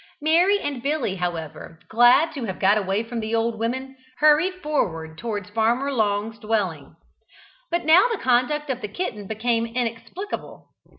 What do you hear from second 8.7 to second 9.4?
of the kitten